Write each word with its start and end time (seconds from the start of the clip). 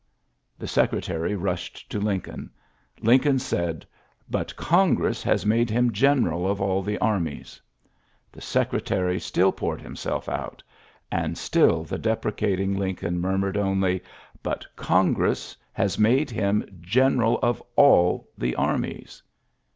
The 0.57 0.67
Secretary 0.67 1.35
rushed 1.35 1.87
to 1.91 1.99
Lincoln. 1.99 2.49
Lin 3.01 3.19
coln 3.19 3.37
said, 3.37 3.81
^^ 3.81 3.85
But 4.31 4.55
Congress 4.55 5.21
has 5.21 5.45
made 5.45 5.69
him 5.69 5.91
general 5.91 6.49
of 6.49 6.59
all 6.59 6.81
the 6.81 6.97
armies." 6.97 7.61
The 8.31 8.41
Secre 8.41 8.83
tary 8.83 9.19
still 9.19 9.51
poured 9.51 9.79
himself 9.79 10.27
out; 10.27 10.63
and 11.11 11.37
still 11.37 11.83
the 11.83 11.99
deprecating 11.99 12.77
Lincoln 12.79 13.19
murmured 13.19 13.57
only, 13.57 14.01
^^But 14.43 14.65
Congress 14.75 15.55
has 15.71 15.99
made 15.99 16.31
him 16.31 16.65
general 16.81 17.37
of 17.43 17.61
1 17.75 18.21
the 18.39 18.55
armies." 18.55 19.21